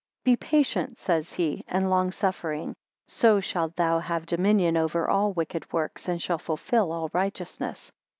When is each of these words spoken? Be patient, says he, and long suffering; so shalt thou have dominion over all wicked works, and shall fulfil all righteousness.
Be 0.23 0.35
patient, 0.35 0.97
says 0.97 1.33
he, 1.33 1.63
and 1.67 1.87
long 1.87 2.09
suffering; 2.09 2.75
so 3.07 3.39
shalt 3.39 3.75
thou 3.75 3.99
have 3.99 4.25
dominion 4.25 4.75
over 4.75 5.07
all 5.07 5.31
wicked 5.31 5.71
works, 5.71 6.07
and 6.07 6.19
shall 6.19 6.39
fulfil 6.39 6.91
all 6.91 7.11
righteousness. 7.13 7.91